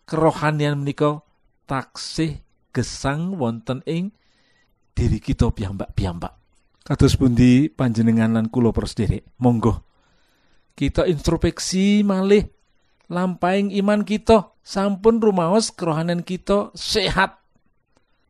kerohanian 0.05 0.81
menika 0.81 1.25
taksih 1.65 2.41
gesang 2.71 3.37
wonten 3.41 3.81
ing 3.89 4.13
diri 4.95 5.19
kita 5.19 5.51
piyambak-piyambak. 5.51 6.33
Kados 6.85 7.17
pundi 7.17 7.73
panjenengan 7.73 8.37
lan 8.37 8.47
kula 8.53 8.69
sedherek. 8.85 9.25
Monggo. 9.41 9.81
Kita 10.77 11.09
introspeksi 11.09 12.05
malih 12.05 12.45
lampaing 13.09 13.73
iman 13.81 14.05
kita. 14.05 14.53
Sampun 14.65 15.21
rumaos 15.21 15.73
kerohanian 15.73 16.21
kita 16.21 16.73
sehat. 16.77 17.41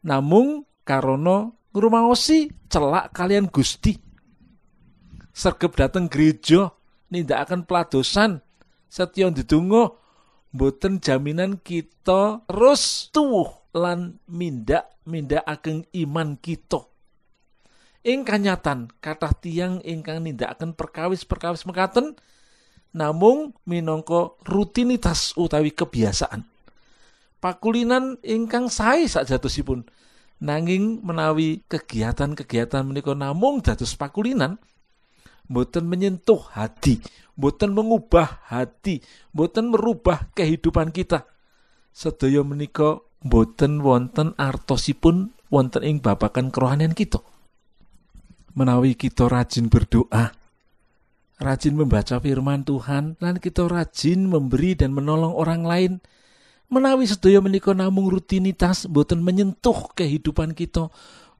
Namung 0.06 0.66
karono 0.86 1.66
ngrumaosi 1.74 2.70
celak 2.70 3.10
kalian 3.10 3.50
Gusti. 3.50 3.98
Sergep 5.34 5.74
dateng 5.74 6.06
gereja 6.06 6.70
akan 7.10 7.66
peladosan. 7.66 8.38
Setya 8.86 9.34
ditunggu 9.34 10.03
boten 10.54 11.02
jaminan 11.02 11.58
kita 11.58 12.46
terus 12.46 13.10
tuh 13.10 13.50
lan 13.74 14.22
mindak 14.30 14.86
mindak 15.02 15.42
ageng 15.42 15.82
iman 15.90 16.38
kita 16.38 16.86
ing 18.04 18.22
kanyatan 18.22 18.92
kathah 19.02 19.34
tiang 19.34 19.80
ingkang 19.82 20.22
nindakaken 20.22 20.76
perkawis-perkawis 20.76 21.64
mekaten 21.64 22.14
namung 22.94 23.56
minangka 23.66 24.38
rutinitas 24.46 25.34
utawi 25.34 25.74
kebiasaan. 25.74 26.46
Pakulinan 27.42 28.16
ingkang 28.24 28.70
sae 28.70 29.04
sakjatosipun 29.04 29.84
nanging 30.40 31.00
menawi 31.04 31.64
kegiatan-kegiatan 31.68 32.84
menika 32.84 33.12
namung 33.12 33.60
dados 33.60 33.96
pakulinan 33.96 34.56
boten 35.48 35.84
menyentuh 35.88 36.40
hati, 36.52 37.00
boten 37.36 37.76
mengubah 37.76 38.44
hati, 38.48 39.04
boten 39.30 39.72
merubah 39.72 40.28
kehidupan 40.32 40.90
kita. 40.90 41.28
Sedaya 41.94 42.42
menika 42.42 42.98
boten 43.22 43.80
wonten 43.80 44.34
artosipun 44.36 45.32
wonten 45.48 45.82
ing 45.86 46.02
babakan 46.02 46.50
kerohanian 46.50 46.92
kita. 46.96 47.22
Menawi 48.54 48.94
kita 48.94 49.26
rajin 49.26 49.66
berdoa, 49.66 50.30
rajin 51.42 51.74
membaca 51.74 52.22
firman 52.22 52.62
Tuhan, 52.62 53.18
lan 53.18 53.42
kita 53.42 53.66
rajin 53.66 54.30
memberi 54.30 54.78
dan 54.78 54.94
menolong 54.94 55.34
orang 55.34 55.62
lain. 55.66 55.92
Menawi 56.70 57.06
sedaya 57.06 57.42
menika 57.42 57.74
namung 57.74 58.08
rutinitas, 58.10 58.86
boten 58.86 59.22
menyentuh 59.22 59.90
kehidupan 59.94 60.54
kita, 60.54 60.90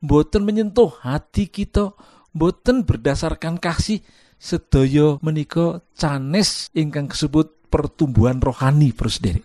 boten 0.03 0.43
menyentuh 0.43 0.91
hati 1.01 1.47
kita, 1.47 1.95
boten 2.35 2.83
berdasarkan 2.83 3.57
kasih, 3.63 4.03
sedaya 4.37 5.17
menika 5.23 5.81
canes 5.95 6.69
ingkang 6.75 7.09
disebut 7.09 7.71
pertumbuhan 7.73 8.43
rohani 8.43 8.91
prosdere. 8.93 9.41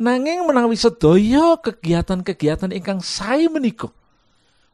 Nanging 0.00 0.44
menawi 0.48 0.76
sedaya 0.76 1.56
kegiatan-kegiatan 1.60 2.74
ingkang 2.74 3.00
sae 3.00 3.48
menika 3.48 3.88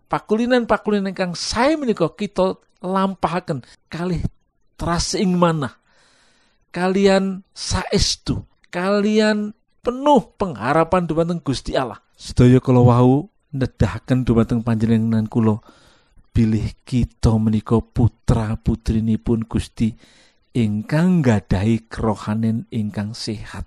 pakulinan-pakulinan 0.06 1.10
ingkang 1.10 1.34
sae 1.34 1.74
menika 1.74 2.06
kita 2.14 2.58
lampahaken 2.78 3.66
kalih 3.90 4.22
teras 4.78 5.18
ing 5.18 5.34
mana 5.34 5.74
kalian 6.70 7.42
saestu 7.50 8.44
kalian 8.70 9.56
penuh 9.82 10.22
pengharapan 10.36 11.08
dumateng 11.08 11.40
Gusti 11.42 11.74
Allah 11.74 11.98
sedaya 12.14 12.62
kula 12.62 12.84
wau 12.84 13.32
nedahaken 13.50 14.22
dumateng 14.22 14.60
panjenengan 14.62 15.26
kula 15.26 15.58
bilih 16.36 16.76
kita 16.84 17.32
menika 17.40 17.80
putra 17.80 18.60
putrinipun 18.60 19.48
Gusti 19.48 19.96
ingkang 20.52 21.24
gadahi 21.24 21.88
kerohanen 21.88 22.68
ingkang 22.68 23.16
sehat. 23.16 23.64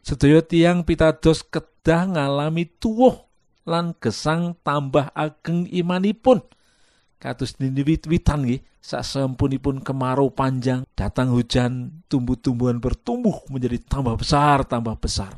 Sedaya 0.00 0.40
tiang 0.40 0.80
pitados 0.80 1.44
kedah 1.44 2.08
ngalami 2.08 2.64
tuwuh 2.80 3.28
lan 3.68 3.92
gesang 4.00 4.56
tambah 4.64 5.12
ageng 5.12 5.68
imanipun. 5.68 6.40
Kados 7.20 7.60
wit-witan 7.60 8.48
nggih 8.48 8.64
sasampunipun 8.80 9.84
kemarau 9.84 10.32
panjang 10.32 10.88
datang 10.96 11.36
hujan 11.36 12.00
tumbuh-tumbuhan 12.08 12.80
bertumbuh 12.80 13.44
menjadi 13.52 13.76
tambah 13.76 14.16
besar 14.16 14.64
tambah 14.64 14.96
besar. 14.96 15.36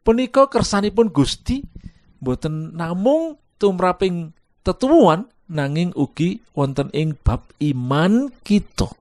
Punika 0.00 0.48
kersanipun 0.48 1.12
Gusti 1.12 1.60
boten 2.16 2.72
namung 2.72 3.36
tumraping 3.60 4.37
tetuwuhan 4.68 5.24
nanging 5.48 5.96
ugi 5.96 6.44
wonten 6.52 6.92
ing 6.92 7.16
bab 7.24 7.48
iman 7.56 8.28
kita 8.44 8.92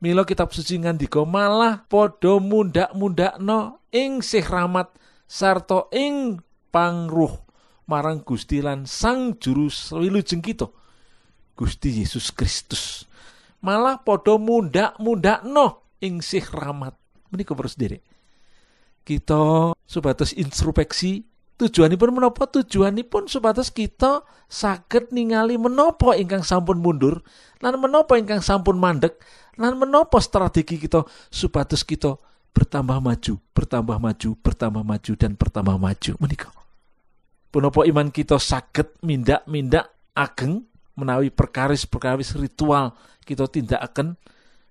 Milo 0.00 0.24
kitab 0.24 0.56
suci 0.56 0.80
ngandika 0.80 1.20
malah 1.28 1.84
padha 1.84 2.40
mundak-mundakno 2.40 3.84
ing 3.92 4.24
sih 4.24 4.40
rahmat 4.40 4.88
sarta 5.28 5.86
ing 5.92 6.40
pangruh 6.72 7.30
marang 7.86 8.24
Gusti 8.24 8.64
lan 8.64 8.88
Sang 8.88 9.36
Juru 9.36 9.68
Wilujeng 10.00 10.40
kita 10.40 10.66
Gusti 11.52 12.02
Yesus 12.02 12.32
Kristus. 12.32 13.04
Malah 13.62 14.00
padha 14.02 14.40
mundak-mundakno 14.40 15.86
ing 16.02 16.18
sih 16.18 16.42
rahmat. 16.42 16.96
Menika 17.30 17.54
terus 17.54 17.78
diri. 17.78 18.00
Kita 19.06 19.70
supados 19.86 20.34
introspeksi 20.34 21.22
tujuanipun 21.62 22.10
menapa? 22.10 22.50
Tujuanipun 22.50 23.30
supados 23.30 23.70
kita 23.70 24.26
saged 24.50 25.14
ningali 25.14 25.54
menapa 25.54 26.18
ingkang 26.18 26.42
sampun 26.42 26.82
mundur 26.82 27.22
lan 27.62 27.78
menapa 27.78 28.18
ingkang 28.18 28.42
sampun 28.42 28.74
mandek 28.76 29.22
lan 29.54 29.78
menapa 29.78 30.18
strategi 30.18 30.82
kita 30.82 31.06
supados 31.30 31.86
kita 31.86 32.18
bertambah 32.52 32.98
maju, 33.00 33.34
bertambah 33.56 33.96
maju, 33.96 34.30
bertambah 34.44 34.82
maju 34.84 35.12
dan 35.16 35.32
bertambah 35.38 35.76
maju 35.78 36.12
menika. 36.20 36.50
Punapa 37.52 37.84
iman 37.84 38.08
kita 38.08 38.40
saged 38.40 38.96
mindak-mindak 39.04 39.92
ageng 40.16 40.64
menawi 40.96 41.32
perkawis-perkawis 41.32 42.36
ritual 42.36 42.96
kita 43.24 43.48
tindak 43.48 43.80
akan 43.80 44.16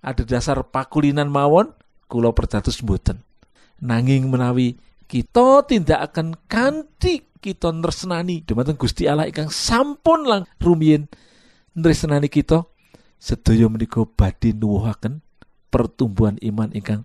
ada 0.02 0.26
dasar 0.26 0.62
pakulinan 0.66 1.30
mawon 1.30 1.74
kula 2.10 2.34
perdados 2.34 2.82
mboten. 2.82 3.22
Nanging 3.82 4.30
menawi 4.30 4.78
kita 5.12 5.68
tindak 5.68 6.00
akan 6.08 6.40
kanthi 6.48 7.28
kita 7.44 7.76
nresnani. 7.76 8.48
Dumateng 8.48 8.80
Gusti 8.80 9.12
Allah 9.12 9.28
ingkang 9.28 9.52
sampun 9.52 10.24
lang 10.24 10.48
rumiyin 10.64 11.12
nresnani 11.76 12.32
kita. 12.32 12.64
Sedaya 13.20 13.68
menika 13.68 14.08
badhe 14.08 14.56
nuwuhaken 14.56 15.20
pertumbuhan 15.68 16.40
iman 16.40 16.72
ingkang 16.72 17.04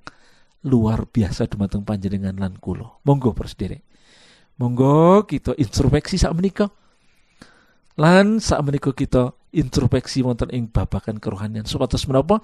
luar 0.62 1.10
biasa 1.10 1.50
dumateng 1.50 1.82
panjenengan 1.82 2.38
lan 2.38 2.54
kula. 2.62 3.02
Monggo 3.02 3.34
sedherek. 3.42 3.82
Monggo 4.62 5.26
kita 5.26 5.58
introspeksi 5.58 6.22
sak 6.22 6.30
menika. 6.38 6.70
Lan 7.98 8.38
sak 8.38 8.62
menika 8.62 8.94
kita 8.94 9.34
introspeksi 9.50 10.22
wonten 10.22 10.54
ing 10.54 10.70
babakan 10.70 11.18
kerohanian. 11.18 11.66
Supados 11.66 12.06
menapa? 12.06 12.38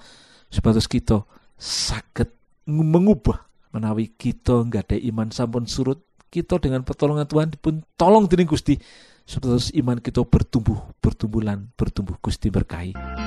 Supados 0.51 0.91
kita 0.91 1.23
saged 1.55 2.35
mengubah 2.67 3.52
menawi 3.73 4.13
kita 4.13 4.63
nggak 4.69 4.93
ada 4.93 4.97
iman 5.09 5.33
sampun 5.33 5.65
surut 5.65 6.05
kita 6.29 6.61
dengan 6.61 6.85
pertolongan 6.85 7.25
Tuhan 7.25 7.49
pun 7.57 7.81
tolong 7.97 8.29
dening 8.29 8.49
Gusti 8.49 8.77
supados 9.25 9.73
iman 9.73 9.97
kita 9.97 10.21
bertumbuh 10.21 10.77
bertumbuh 11.01 11.41
lan 11.41 11.73
bertumbuh 11.73 12.15
Gusti 12.21 12.53
berkahi. 12.53 13.22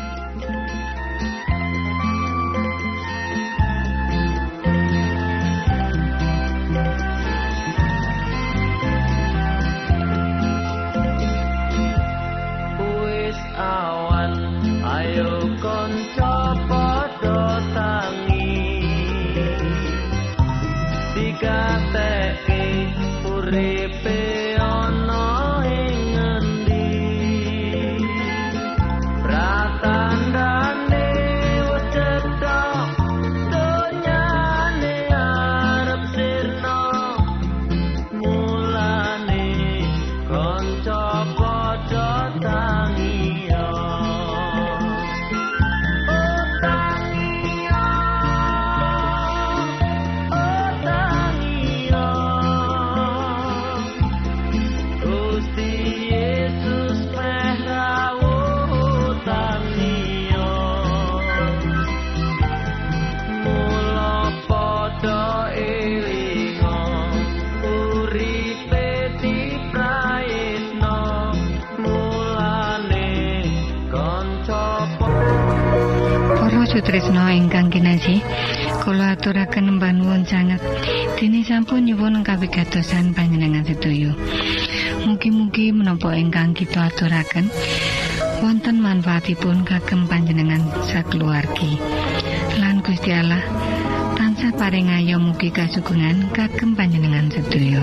Kasugengan 95.57 96.29
kagem 96.37 96.77
panjenengan 96.77 97.33
sedaya. 97.33 97.81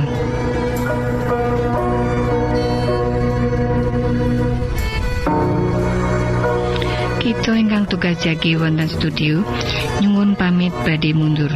Kita 7.18 7.58
ingkang 7.58 7.90
tugas 7.90 8.22
jagi 8.22 8.54
wonten 8.54 8.86
studio 8.86 9.42
nyuwun 10.06 10.38
pamit 10.38 10.70
badhe 10.86 11.18
mundur. 11.18 11.50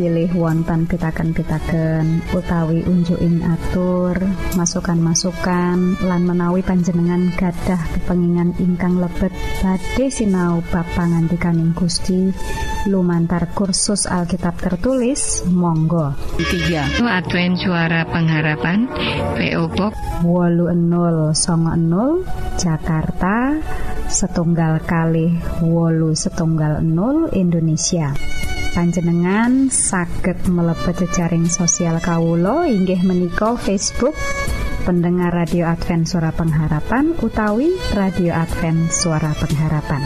pilih 0.00 0.32
wonten 0.32 0.86
pitaken-pitaken 0.86 2.24
utawi 2.32 2.80
unjuking 2.86 3.42
atur 3.42 4.16
masukan-masukan 4.56 5.98
lan 6.00 6.22
menawi 6.24 6.62
panjenengan 6.64 7.28
gadah 7.34 7.80
kepengingan 7.98 8.56
ingkang 8.62 8.96
lebet 8.96 9.34
badhe 9.60 10.06
sinau 10.08 10.62
bab 10.72 10.86
pangantikaning 10.96 11.74
Gusti 11.76 12.30
lumantar 12.88 13.52
kursus 13.52 14.08
Alkitab 14.08 14.56
tertulis 14.56 15.44
monggo. 15.50 16.16
3 16.40 17.04
Advent 17.04 17.60
Suara 17.60 18.08
Pengharapan 18.08 18.88
PO 19.36 19.64
Box. 19.76 19.92
8090 20.24 22.24
Jakarta 22.56 23.60
setunggal 24.08 24.80
kali 24.84 25.36
wolu 25.60 26.16
setunggal 26.16 26.80
0 26.80 27.36
Indonesia. 27.36 28.16
Panjenengan 28.70 29.66
saged 29.66 30.46
mlebet 30.46 31.02
jejaring 31.02 31.50
sosial 31.50 31.98
kawulo 31.98 32.62
inggih 32.62 33.02
menika 33.02 33.58
Facebook 33.58 34.14
pendengar 34.86 35.34
radio 35.34 35.68
Advent 35.68 36.06
suara 36.06 36.30
pengharapan 36.32 37.12
utawi 37.18 37.74
radio 37.92 38.32
Advent 38.32 38.88
suara 38.94 39.34
pengharapan 39.36 40.00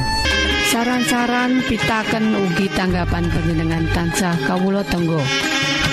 Saran-saran 0.74 1.62
pitaken 1.70 2.34
ugi 2.34 2.66
tanggapan 2.74 3.30
panjenengan 3.30 3.86
tansah 3.94 4.34
kawula 4.42 4.82
tenggo. 4.82 5.22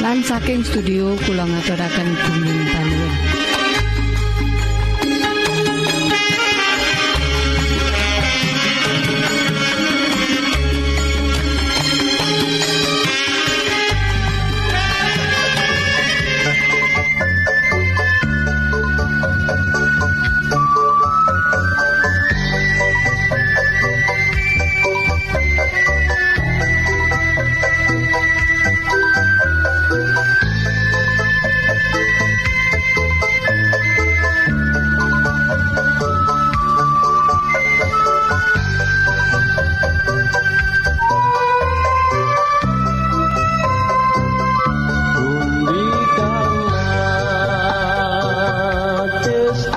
Lan 0.01 0.25
saking 0.25 0.65
studio 0.65 1.13
kula 1.21 1.45
ngaturaken 1.45 2.09
bumi 2.17 2.65
panuwun 2.73 3.40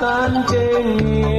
tan 0.01 0.43
trên 0.51 1.34